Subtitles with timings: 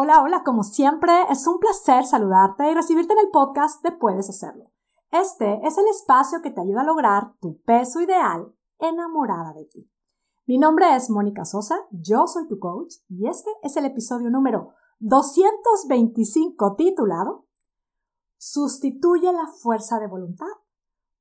[0.00, 4.30] Hola, hola, como siempre, es un placer saludarte y recibirte en el podcast de Puedes
[4.30, 4.70] Hacerlo.
[5.10, 9.90] Este es el espacio que te ayuda a lograr tu peso ideal enamorada de ti.
[10.46, 14.68] Mi nombre es Mónica Sosa, yo soy tu coach y este es el episodio número
[15.00, 17.48] 225 titulado
[18.36, 20.46] Sustituye la fuerza de voluntad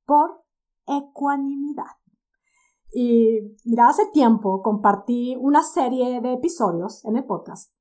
[0.06, 0.44] por
[0.86, 1.98] ecuanimidad.
[2.94, 7.72] Y mira, hace tiempo compartí una serie de episodios en el podcast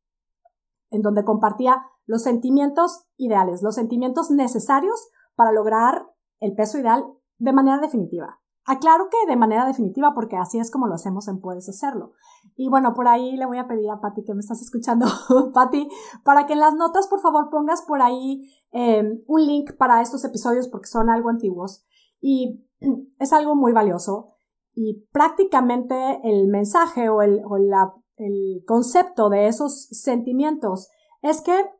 [0.91, 6.06] en donde compartía los sentimientos ideales, los sentimientos necesarios para lograr
[6.41, 7.05] el peso ideal
[7.38, 8.41] de manera definitiva.
[8.65, 12.12] Aclaro que de manera definitiva porque así es como lo hacemos en Puedes Hacerlo.
[12.56, 15.06] Y bueno, por ahí le voy a pedir a Patti que me estás escuchando,
[15.55, 15.88] Patti,
[16.25, 20.25] para que en las notas por favor pongas por ahí eh, un link para estos
[20.25, 21.84] episodios porque son algo antiguos
[22.20, 22.66] y
[23.20, 24.33] es algo muy valioso.
[24.75, 30.88] Y prácticamente el mensaje o, el, o la el concepto de esos sentimientos
[31.23, 31.70] es que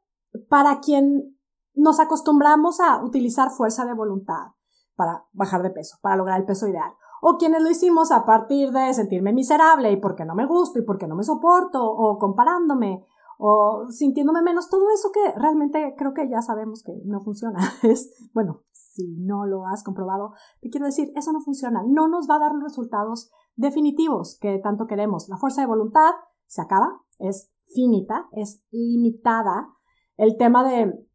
[0.49, 1.37] para quien
[1.75, 4.53] nos acostumbramos a utilizar fuerza de voluntad
[4.97, 8.71] para bajar de peso, para lograr el peso ideal, o quienes lo hicimos a partir
[8.71, 13.05] de sentirme miserable y porque no me gusto y porque no me soporto, o comparándome,
[13.39, 17.59] o sintiéndome menos, todo eso que realmente creo que ya sabemos que no funciona.
[17.83, 22.29] Es, bueno, si no lo has comprobado, te quiero decir, eso no funciona, no nos
[22.29, 25.29] va a dar los resultados definitivos que tanto queremos.
[25.29, 26.13] La fuerza de voluntad
[26.47, 29.69] se acaba, es finita, es limitada.
[30.17, 31.07] El tema de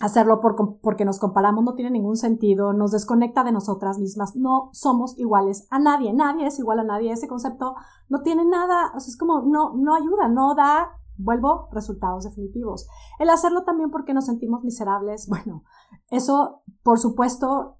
[0.00, 0.40] hacerlo
[0.82, 5.66] porque nos comparamos no tiene ningún sentido, nos desconecta de nosotras mismas, no somos iguales
[5.70, 7.74] a nadie, nadie es igual a nadie, ese concepto
[8.08, 12.88] no tiene nada, o sea, es como no, no ayuda, no da, vuelvo, resultados definitivos.
[13.20, 15.62] El hacerlo también porque nos sentimos miserables, bueno,
[16.08, 17.76] eso por supuesto,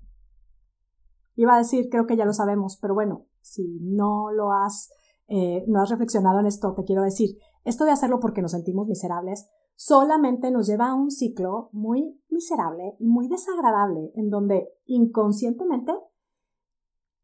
[1.35, 4.91] iba a decir, creo que ya lo sabemos, pero bueno, si no lo has,
[5.29, 8.89] eh, no has reflexionado en esto, te quiero decir, esto de hacerlo porque nos sentimos
[8.89, 15.93] miserables solamente nos lleva a un ciclo muy miserable y muy desagradable, en donde inconscientemente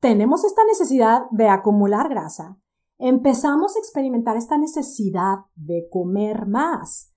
[0.01, 2.59] tenemos esta necesidad de acumular grasa,
[2.99, 7.15] empezamos a experimentar esta necesidad de comer más,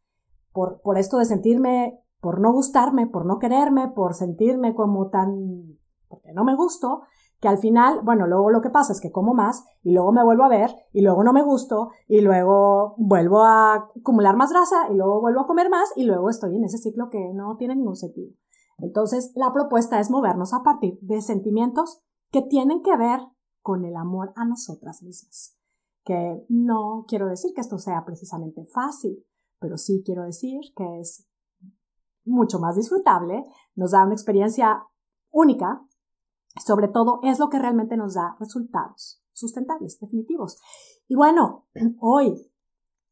[0.51, 5.79] por, por esto de sentirme, por no gustarme, por no quererme, por sentirme como tan,
[6.07, 7.01] porque no me gusto,
[7.41, 10.23] que al final, bueno, luego lo que pasa es que como más y luego me
[10.23, 14.89] vuelvo a ver y luego no me gusto y luego vuelvo a acumular más grasa
[14.91, 17.75] y luego vuelvo a comer más y luego estoy en ese ciclo que no tiene
[17.75, 18.31] ningún sentido.
[18.77, 23.19] Entonces, la propuesta es movernos a partir de sentimientos que tienen que ver
[23.61, 25.57] con el amor a nosotras mismas.
[26.03, 29.25] Que no quiero decir que esto sea precisamente fácil,
[29.59, 31.27] pero sí quiero decir que es
[32.23, 34.83] mucho más disfrutable, nos da una experiencia
[35.31, 35.83] única
[36.65, 40.59] sobre todo es lo que realmente nos da resultados sustentables, definitivos.
[41.07, 41.65] Y bueno,
[41.99, 42.51] hoy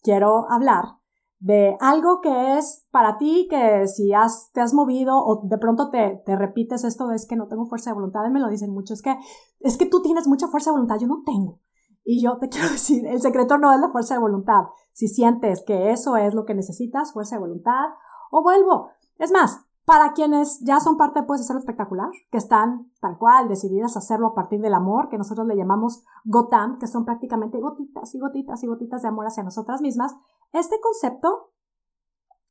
[0.01, 0.99] quiero hablar
[1.39, 5.89] de algo que es para ti, que si has, te has movido o de pronto
[5.89, 8.71] te, te repites esto es que no tengo fuerza de voluntad, y me lo dicen
[8.71, 9.17] mucho, es que,
[9.59, 11.61] es que tú tienes mucha fuerza de voluntad, yo no tengo.
[12.03, 14.63] Y yo te quiero decir, el secreto no es la fuerza de voluntad.
[14.91, 17.85] Si sientes que eso es lo que necesitas, fuerza de voluntad,
[18.31, 18.89] o vuelvo.
[19.17, 23.47] Es más, para quienes ya son parte de Puedes Hacerlo Espectacular, que están tal cual
[23.47, 27.59] decididas a hacerlo a partir del amor, que nosotros le llamamos Gotam, que son prácticamente
[27.59, 30.15] gotitas y gotitas y gotitas de amor hacia nosotras mismas,
[30.51, 31.53] este concepto,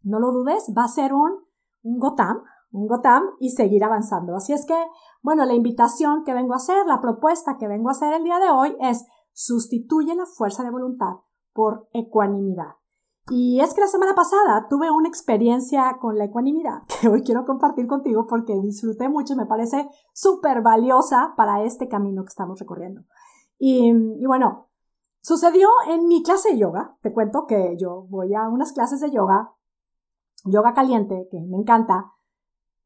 [0.02, 1.44] no lo dudes, va a ser un,
[1.82, 4.34] un Gotam, un Gotam y seguir avanzando.
[4.34, 4.74] Así es que,
[5.22, 8.40] bueno, la invitación que vengo a hacer, la propuesta que vengo a hacer el día
[8.40, 11.18] de hoy es sustituye la fuerza de voluntad
[11.52, 12.78] por ecuanimidad.
[13.30, 17.44] Y es que la semana pasada tuve una experiencia con la ecuanimidad que hoy quiero
[17.44, 22.58] compartir contigo porque disfruté mucho y me parece súper valiosa para este camino que estamos
[22.58, 23.02] recorriendo.
[23.58, 24.68] Y, y, bueno,
[25.20, 26.96] sucedió en mi clase de yoga.
[27.02, 29.52] Te cuento que yo voy a unas clases de yoga,
[30.44, 32.12] yoga caliente, que me encanta.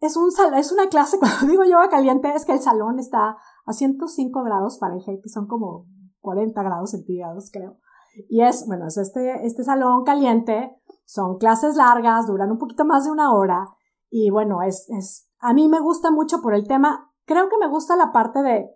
[0.00, 3.36] Es, un, es una clase, cuando digo yoga caliente, es que el salón está
[3.66, 5.86] a 105 grados Fahrenheit, que son como
[6.20, 7.78] 40 grados centígrados, creo.
[8.28, 13.04] Y es, bueno, es este, este salón caliente, son clases largas, duran un poquito más
[13.04, 13.68] de una hora.
[14.10, 17.68] Y bueno, es, es, a mí me gusta mucho por el tema, creo que me
[17.68, 18.70] gusta la parte de,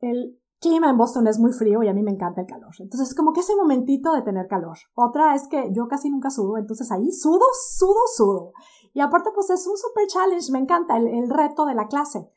[0.00, 2.72] el clima en Boston es muy frío y a mí me encanta el calor.
[2.78, 4.76] Entonces, como que ese momentito de tener calor.
[4.94, 7.44] Otra es que yo casi nunca sudo, entonces ahí sudo,
[7.76, 8.52] sudo, sudo.
[8.92, 12.28] Y aparte, pues es un super challenge, me encanta el, el reto de la clase.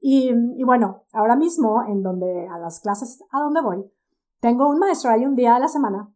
[0.00, 3.84] Y, y bueno, ahora mismo, en donde, a las clases a donde voy,
[4.42, 6.12] tengo un maestro ahí un día a la semana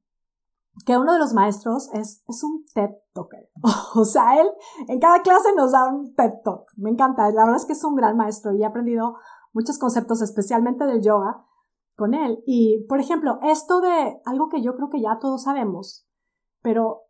[0.85, 3.49] que uno de los maestros es, es un TED Talker.
[3.95, 4.51] O sea, él
[4.89, 6.67] en cada clase nos da un TED Talk.
[6.77, 7.31] Me encanta.
[7.31, 9.15] La verdad es que es un gran maestro y he aprendido
[9.55, 11.45] muchos conceptos, especialmente del yoga,
[11.97, 12.43] con él.
[12.47, 16.07] Y, por ejemplo, esto de algo que yo creo que ya todos sabemos,
[16.63, 17.05] pero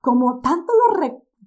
[0.00, 1.00] como tanto lo,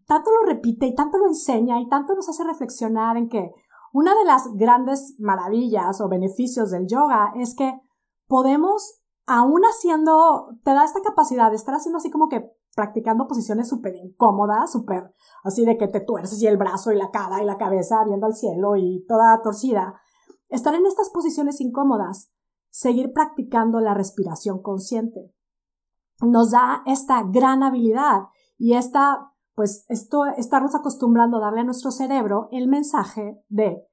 [0.06, 3.52] tanto lo repite y tanto lo enseña y tanto nos hace reflexionar en que
[3.94, 7.82] una de las grandes maravillas o beneficios del yoga es que
[8.32, 13.68] podemos, aún haciendo, te da esta capacidad de estar haciendo así como que practicando posiciones
[13.68, 15.14] súper incómodas, súper
[15.44, 18.26] así de que te tuerces y el brazo y la cara y la cabeza viendo
[18.26, 20.00] al cielo y toda torcida.
[20.48, 22.32] Estar en estas posiciones incómodas,
[22.70, 25.36] seguir practicando la respiración consciente,
[26.22, 28.28] nos da esta gran habilidad
[28.58, 33.86] y esta pues esto, estarnos acostumbrando a darle a nuestro cerebro el mensaje de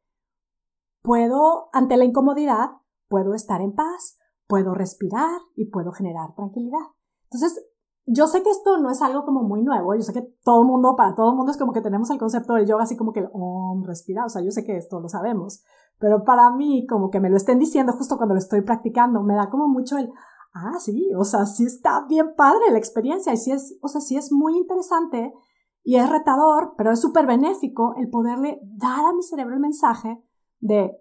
[1.03, 2.71] puedo, ante la incomodidad,
[3.09, 4.18] puedo estar en paz,
[4.49, 6.81] puedo respirar y puedo generar tranquilidad.
[7.25, 7.65] Entonces,
[8.07, 10.67] yo sé que esto no es algo como muy nuevo, yo sé que todo el
[10.67, 13.13] mundo, para todo el mundo es como que tenemos el concepto del yoga así como
[13.13, 15.63] que el om, respira, o sea, yo sé que esto lo sabemos,
[15.99, 19.35] pero para mí como que me lo estén diciendo justo cuando lo estoy practicando, me
[19.35, 20.11] da como mucho el,
[20.55, 24.01] ah, sí, o sea, sí está bien padre la experiencia y sí es, o sea,
[24.01, 25.35] sí es muy interesante
[25.83, 30.23] y es retador, pero es súper benéfico el poderle dar a mi cerebro el mensaje
[30.61, 30.97] de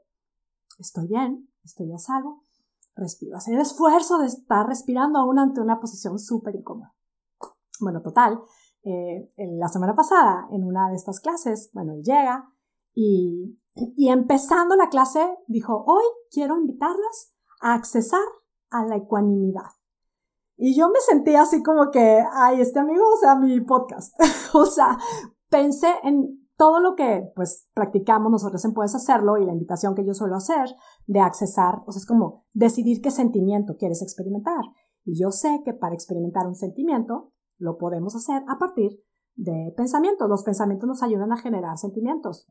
[0.77, 2.43] estoy bien, estoy a salvo,
[2.97, 3.37] respiro.
[3.37, 6.93] Hacer el esfuerzo de estar respirando aún ante una posición súper incómoda.
[7.79, 8.41] Bueno, total,
[8.83, 12.51] eh, la semana pasada, en una de estas clases, bueno, él llega
[12.93, 13.57] y,
[13.95, 18.23] y empezando la clase dijo, hoy quiero invitarlas a accesar
[18.69, 19.71] a la ecuanimidad.
[20.57, 24.13] Y yo me sentí así como que, ay, este amigo, o sea, mi podcast.
[24.53, 24.97] o sea,
[25.49, 30.05] pensé en todo lo que pues practicamos nosotros en Puedes Hacerlo y la invitación que
[30.05, 30.75] yo suelo hacer
[31.05, 34.61] de accesar, o sea, es como decidir qué sentimiento quieres experimentar.
[35.05, 38.99] Y yo sé que para experimentar un sentimiento lo podemos hacer a partir
[39.35, 40.27] de pensamientos.
[40.27, 42.47] Los pensamientos nos ayudan a generar sentimientos.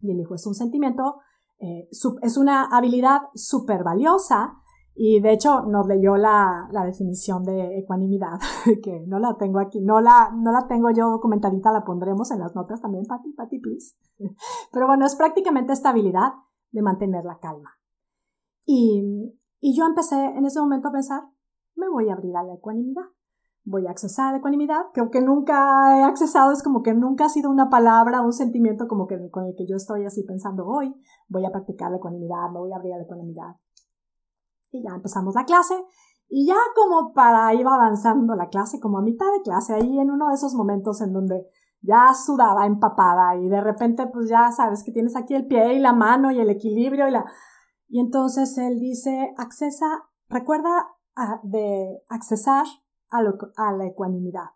[0.00, 1.16] Y el hijo es un sentimiento,
[1.58, 4.54] eh, es una habilidad súper valiosa
[4.96, 8.38] y de hecho nos leyó la, la, definición de ecuanimidad,
[8.82, 12.38] que no la tengo aquí, no la, no la tengo yo documentadita, la pondremos en
[12.38, 13.96] las notas también, Pati, Pati, please.
[14.72, 16.34] Pero bueno, es prácticamente esta habilidad
[16.70, 17.70] de mantener la calma.
[18.64, 21.22] Y, y yo empecé en ese momento a pensar,
[21.74, 23.04] me voy a abrir a la ecuanimidad.
[23.66, 27.24] Voy a accesar a la ecuanimidad, que aunque nunca he accesado, es como que nunca
[27.24, 30.66] ha sido una palabra, un sentimiento como que con el que yo estoy así pensando
[30.66, 30.94] hoy.
[31.28, 33.56] Voy a practicar la ecuanimidad, me voy a abrir a la ecuanimidad
[34.78, 35.74] y ya empezamos la clase.
[36.28, 40.10] Y ya como para iba avanzando la clase, como a mitad de clase, ahí en
[40.10, 41.46] uno de esos momentos en donde
[41.80, 45.78] ya sudaba empapada y de repente pues ya sabes que tienes aquí el pie y
[45.78, 47.24] la mano y el equilibrio y la...
[47.88, 49.86] Y entonces él dice, accesa,
[50.28, 50.88] recuerda
[51.42, 52.64] de accesar
[53.10, 54.50] a, a, la ecuanimidad.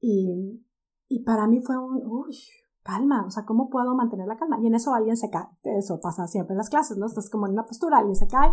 [0.00, 0.66] Y,
[1.08, 2.36] y para mí fue un, uy,
[2.82, 4.58] calma, o sea, ¿cómo puedo mantener la calma?
[4.60, 7.06] Y en eso alguien se cae, eso pasa siempre en las clases, ¿no?
[7.06, 8.52] Estás como en una postura, alguien se cae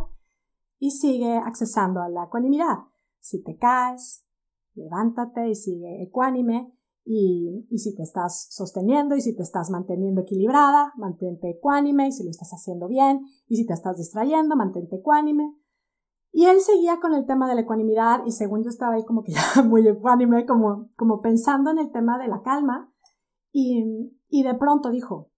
[0.80, 2.78] y sigue accesando a la ecuanimidad.
[3.20, 4.26] Si te caes,
[4.76, 6.74] levántate y sigue ecuánime.
[7.10, 12.26] Y, si te estás sosteniendo y si te estás manteniendo equilibrada, mantente ecuánime y si
[12.26, 15.56] lo estás haciendo bien y si te estás distrayendo, mantente ecuánime.
[16.34, 19.24] Y él seguía con el tema de la ecuanimidad y según yo estaba ahí como
[19.24, 22.94] que ya muy ecuánime, como, como pensando en el tema de la calma
[23.54, 25.32] y, y de pronto dijo,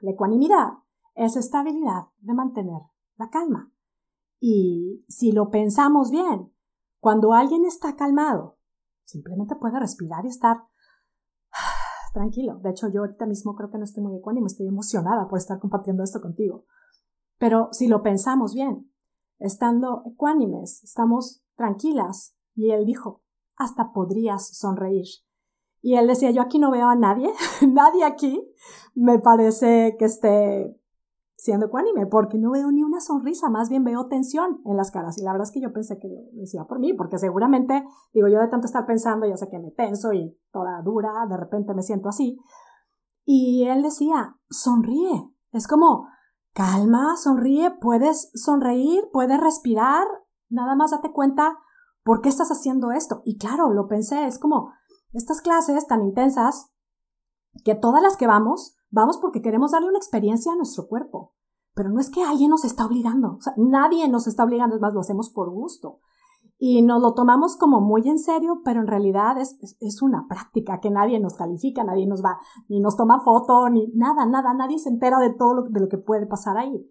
[0.00, 0.74] la ecuanimidad
[1.14, 2.82] es estabilidad de mantener
[3.16, 3.71] la calma.
[4.44, 6.52] Y si lo pensamos bien,
[6.98, 8.58] cuando alguien está calmado,
[9.04, 10.64] simplemente puede respirar y estar
[12.12, 12.58] tranquilo.
[12.58, 15.60] De hecho, yo ahorita mismo creo que no estoy muy ecuánime, estoy emocionada por estar
[15.60, 16.64] compartiendo esto contigo.
[17.38, 18.90] Pero si lo pensamos bien,
[19.38, 22.34] estando ecuánimes, estamos tranquilas.
[22.56, 23.22] Y él dijo,
[23.56, 25.06] hasta podrías sonreír.
[25.82, 27.32] Y él decía, yo aquí no veo a nadie,
[27.68, 28.44] nadie aquí
[28.96, 30.81] me parece que esté
[31.42, 35.18] siendo ecuánime, porque no veo ni una sonrisa, más bien veo tensión en las caras.
[35.18, 37.84] Y la verdad es que yo pensé que lo decía por mí, porque seguramente,
[38.14, 41.36] digo, yo de tanto estar pensando, yo sé que me tenso y toda dura, de
[41.36, 42.38] repente me siento así.
[43.24, 45.34] Y él decía, sonríe.
[45.50, 46.06] Es como,
[46.52, 50.06] calma, sonríe, puedes sonreír, puedes respirar,
[50.48, 51.58] nada más date cuenta
[52.04, 53.22] por qué estás haciendo esto.
[53.24, 54.70] Y claro, lo pensé, es como
[55.12, 56.70] estas clases tan intensas
[57.64, 61.32] que todas las que vamos, Vamos porque queremos darle una experiencia a nuestro cuerpo.
[61.74, 63.38] Pero no es que alguien nos está obligando.
[63.56, 66.00] Nadie nos está obligando, es más, lo hacemos por gusto.
[66.58, 70.78] Y nos lo tomamos como muy en serio, pero en realidad es, es, una práctica
[70.80, 74.78] que nadie nos califica, nadie nos va, ni nos toma foto, ni nada, nada, nadie
[74.78, 76.88] se entera de todo lo, de lo que puede pasar ahí.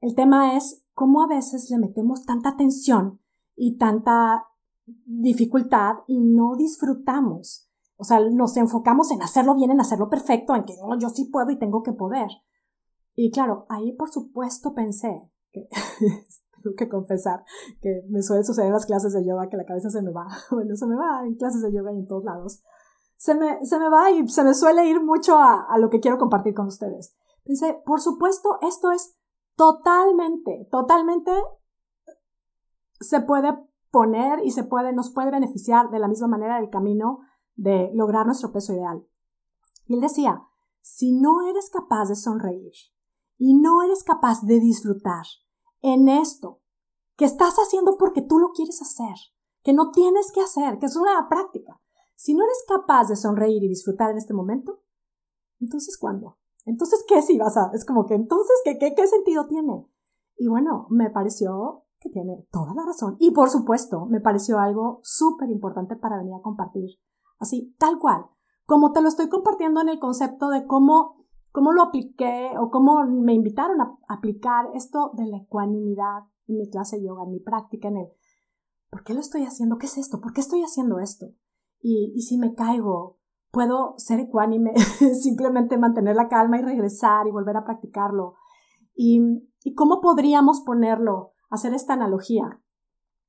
[0.00, 3.20] El tema es cómo a veces le metemos tanta tensión
[3.56, 4.46] y tanta
[4.86, 7.67] dificultad y no disfrutamos
[7.98, 11.24] o sea, nos enfocamos en hacerlo bien, en hacerlo perfecto, en que no, yo sí
[11.26, 12.28] puedo y tengo que poder.
[13.16, 15.68] Y claro, ahí por supuesto pensé que
[16.62, 17.44] tengo que confesar
[17.82, 20.28] que me suele suceder en las clases de yoga que la cabeza se me va.
[20.50, 22.62] Bueno, se me va en clases de yoga y en todos lados.
[23.16, 25.98] Se me, se me va y se me suele ir mucho a, a lo que
[25.98, 27.12] quiero compartir con ustedes.
[27.44, 29.16] Pensé, por supuesto, esto es
[29.56, 31.32] totalmente, totalmente
[33.00, 33.58] se puede
[33.90, 37.20] poner y se puede, nos puede beneficiar de la misma manera del camino
[37.58, 39.06] de lograr nuestro peso ideal.
[39.86, 40.42] Y él decía,
[40.80, 42.72] si no eres capaz de sonreír
[43.36, 45.24] y no eres capaz de disfrutar
[45.82, 46.60] en esto
[47.16, 49.16] que estás haciendo porque tú lo quieres hacer,
[49.62, 51.80] que no tienes que hacer, que es una práctica,
[52.14, 54.80] si no eres capaz de sonreír y disfrutar en este momento,
[55.60, 56.38] entonces ¿cuándo?
[56.64, 57.70] Entonces, ¿qué si vas a?
[57.72, 59.88] Es como que entonces, ¿qué, qué, qué sentido tiene?
[60.36, 63.16] Y bueno, me pareció que tiene toda la razón.
[63.18, 66.98] Y por supuesto, me pareció algo súper importante para venir a compartir.
[67.38, 68.26] Así, tal cual.
[68.66, 73.04] Como te lo estoy compartiendo en el concepto de cómo, cómo lo apliqué o cómo
[73.06, 77.40] me invitaron a aplicar esto de la ecuanimidad en mi clase de yoga, en mi
[77.40, 78.08] práctica, en el
[78.90, 79.78] ¿por qué lo estoy haciendo?
[79.78, 80.20] ¿Qué es esto?
[80.20, 81.26] ¿Por qué estoy haciendo esto?
[81.80, 83.18] Y, y si me caigo,
[83.50, 84.74] puedo ser ecuánime,
[85.20, 88.34] simplemente mantener la calma y regresar y volver a practicarlo.
[88.94, 89.20] Y,
[89.62, 92.60] y cómo podríamos ponerlo, hacer esta analogía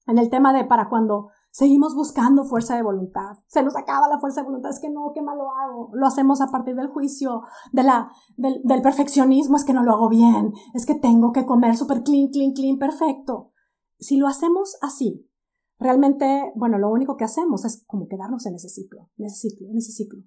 [0.07, 3.38] en el tema de para cuando seguimos buscando fuerza de voluntad.
[3.48, 5.89] Se nos acaba la fuerza de voluntad, es que no, qué mal lo hago.
[5.94, 7.41] Lo hacemos a partir del juicio,
[7.72, 11.46] de la, del, del perfeccionismo, es que no lo hago bien, es que tengo que
[11.46, 13.51] comer súper clean, clean, clean, perfecto.
[14.00, 15.29] Si lo hacemos así,
[15.77, 19.68] realmente, bueno, lo único que hacemos es como quedarnos en ese ciclo, en ese ciclo,
[19.70, 20.24] en ese ciclo.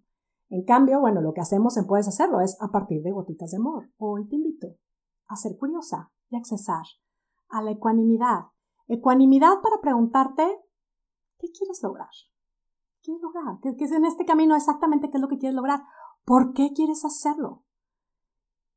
[0.52, 3.56] En cambio, bueno, lo que hacemos en Puedes Hacerlo es a partir de gotitas de
[3.56, 3.90] amor.
[3.96, 4.76] Hoy te invito
[5.26, 6.84] a ser curiosa y accesar
[7.48, 8.48] a la ecuanimidad.
[8.86, 10.46] Ecuanimidad para preguntarte,
[11.42, 12.08] ¿qué quieres lograr?
[13.02, 13.58] ¿Qué lograr?
[13.60, 15.82] ¿Qué, es en este camino exactamente qué es lo que quieres lograr?
[16.24, 17.64] ¿Por qué quieres hacerlo?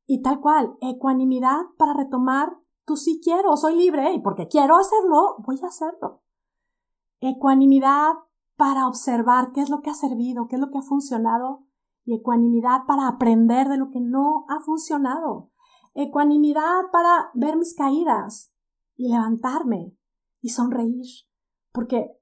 [0.04, 5.36] Y tal cual, ecuanimidad para retomar, tú sí quiero, soy libre y porque quiero hacerlo,
[5.38, 6.22] voy a hacerlo.
[7.20, 8.14] Ecuanimidad
[8.56, 11.66] para observar qué es lo que ha servido, qué es lo que ha funcionado
[12.04, 15.50] y ecuanimidad para aprender de lo que no ha funcionado.
[15.94, 18.52] Ecuanimidad para ver mis caídas
[18.96, 19.96] y levantarme
[20.40, 21.06] y sonreír,
[21.72, 22.16] porque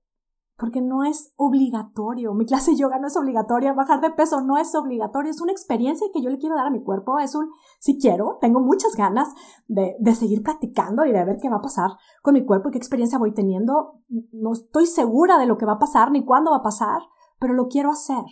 [0.56, 2.32] porque no es obligatorio.
[2.34, 5.52] Mi clase de yoga no es obligatoria, bajar de peso no es obligatorio, es una
[5.52, 8.94] experiencia que yo le quiero dar a mi cuerpo, es un, si quiero, tengo muchas
[8.96, 9.28] ganas
[9.66, 11.90] de, de seguir practicando y de ver qué va a pasar
[12.22, 14.00] con mi cuerpo y qué experiencia voy teniendo.
[14.32, 17.02] No estoy segura de lo que va a pasar ni cuándo va a pasar,
[17.40, 18.24] pero lo quiero hacer.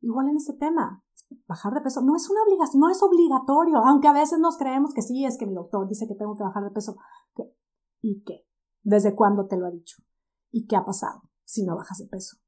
[0.00, 1.04] Igual en ese tema,
[1.46, 4.94] bajar de peso no es una obligación, no es obligatorio, aunque a veces nos creemos
[4.94, 6.96] que sí, es que mi doctor dice que tengo que bajar de peso.
[8.00, 8.46] ¿Y qué?
[8.82, 10.02] ¿Desde cuándo te lo ha dicho?
[10.50, 11.22] ¿Y qué ha pasado?
[11.52, 12.38] Si no bajas de peso.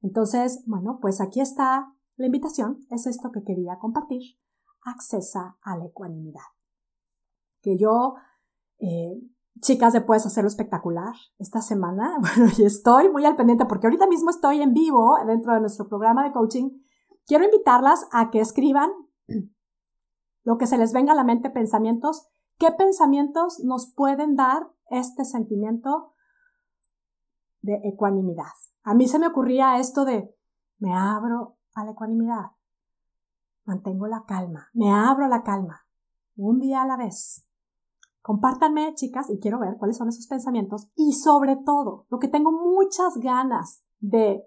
[0.00, 4.22] Entonces, bueno, pues aquí está la invitación, es esto que quería compartir.
[4.82, 6.48] Accesa a la ecuanimidad.
[7.60, 8.14] Que yo,
[8.78, 9.20] eh,
[9.60, 14.06] chicas, de Puedes Hacerlo Espectacular, esta semana, bueno, y estoy muy al pendiente porque ahorita
[14.06, 16.70] mismo estoy en vivo dentro de nuestro programa de coaching.
[17.26, 18.90] Quiero invitarlas a que escriban
[20.42, 25.26] lo que se les venga a la mente, pensamientos, qué pensamientos nos pueden dar este
[25.26, 26.14] sentimiento
[27.66, 28.54] de ecuanimidad.
[28.84, 30.32] A mí se me ocurría esto de
[30.78, 32.52] me abro a la ecuanimidad,
[33.64, 35.86] mantengo la calma, me abro a la calma,
[36.36, 37.44] un día a la vez.
[38.22, 42.52] Compártanme, chicas, y quiero ver cuáles son esos pensamientos y sobre todo, lo que tengo
[42.52, 44.44] muchas ganas de,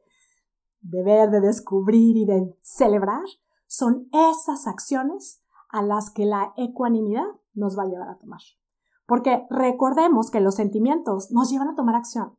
[0.82, 3.24] de ver, de descubrir y de celebrar
[3.68, 8.42] son esas acciones a las que la ecuanimidad nos va a llevar a tomar.
[9.06, 12.39] Porque recordemos que los sentimientos nos llevan a tomar acción.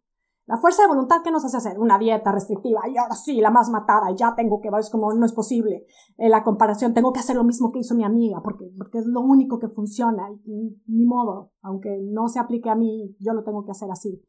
[0.50, 3.52] La fuerza de voluntad que nos hace hacer una dieta restrictiva y ahora sí, la
[3.52, 5.86] más matada, ya tengo que, es como no es posible.
[6.16, 9.06] En la comparación, tengo que hacer lo mismo que hizo mi amiga, porque, porque es
[9.06, 13.44] lo único que funciona, y, ni modo, aunque no se aplique a mí, yo lo
[13.44, 14.26] tengo que hacer así.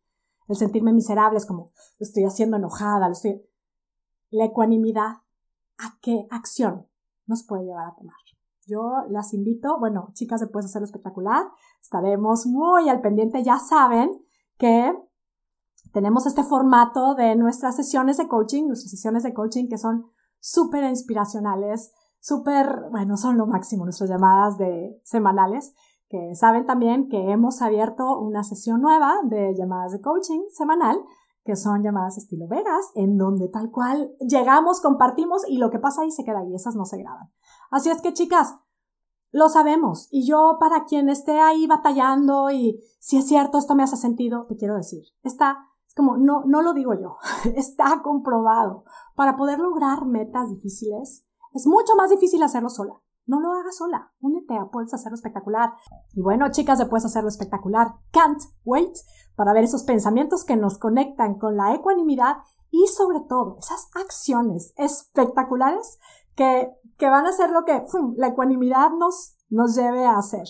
[0.48, 3.42] El sentirme miserable es como, lo estoy haciendo enojada, lo estoy...
[4.30, 5.24] La ecuanimidad,
[5.80, 6.86] ¿a qué acción
[7.25, 8.16] nos puede llevar a tomar?
[8.68, 11.48] Yo las invito, bueno, chicas, después de hacerlo espectacular,
[11.82, 14.24] estaremos muy al pendiente, ya saben
[14.60, 14.94] que
[15.91, 20.05] tenemos este formato de nuestras sesiones de coaching, nuestras sesiones de coaching que son
[20.39, 25.74] súper inspiracionales, súper, bueno, son lo máximo nuestras llamadas de semanales,
[26.07, 31.01] que saben también que hemos abierto una sesión nueva de llamadas de coaching semanal,
[31.43, 36.03] que son llamadas estilo Vegas, en donde tal cual llegamos, compartimos y lo que pasa
[36.03, 37.31] ahí se queda ahí, esas no se graban.
[37.71, 38.57] Así es que chicas,
[39.31, 40.07] lo sabemos.
[40.12, 44.45] Y yo, para quien esté ahí batallando y si es cierto, esto me hace sentido,
[44.48, 47.17] te quiero decir, está como, no, no lo digo yo,
[47.55, 48.83] está comprobado.
[49.15, 52.93] Para poder lograr metas difíciles, es mucho más difícil hacerlo sola.
[53.25, 54.12] No lo hagas sola.
[54.19, 55.74] Únete a Puedes Hacerlo Espectacular.
[56.13, 58.93] Y bueno, chicas de Hacerlo Espectacular, can't wait
[59.36, 62.38] para ver esos pensamientos que nos conectan con la ecuanimidad
[62.71, 66.00] y sobre todo esas acciones espectaculares
[66.36, 67.83] que, que van a hacer lo que
[68.15, 70.45] la ecuanimidad nos, nos lleve a hacer.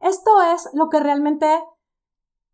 [0.00, 1.46] Esto es lo que realmente,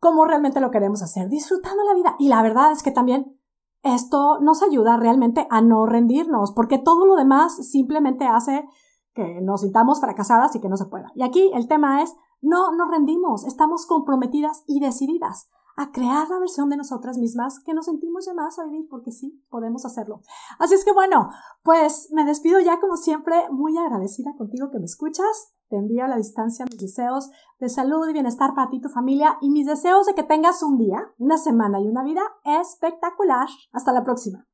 [0.00, 2.16] como realmente lo queremos hacer, disfrutando la vida.
[2.18, 3.38] Y la verdad es que también
[3.82, 8.68] esto nos ayuda realmente a no rendirnos, porque todo lo demás simplemente hace
[9.14, 11.10] que nos sintamos fracasadas y que no se pueda.
[11.14, 16.40] Y aquí el tema es, no nos rendimos, estamos comprometidas y decididas a crear la
[16.40, 20.22] versión de nosotras mismas que nos sentimos llamadas a vivir, porque sí, podemos hacerlo.
[20.58, 21.30] Así es que bueno,
[21.62, 25.54] pues me despido ya como siempre, muy agradecida contigo que me escuchas.
[25.68, 27.30] Te envío a la distancia mis deseos
[27.60, 30.64] de salud y bienestar para ti y tu familia y mis deseos de que tengas
[30.64, 33.46] un día, una semana y una vida espectacular.
[33.72, 34.46] Hasta la próxima.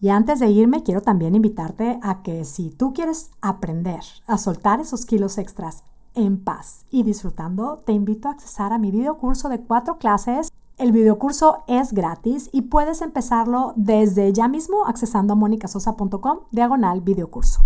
[0.00, 4.80] Y antes de irme, quiero también invitarte a que si tú quieres aprender a soltar
[4.80, 5.84] esos kilos extras
[6.14, 10.50] en paz y disfrutando, te invito a accesar a mi video curso de cuatro clases
[10.82, 17.64] el videocurso es gratis y puedes empezarlo desde ya mismo accesando a monicasosa.com diagonal videocurso.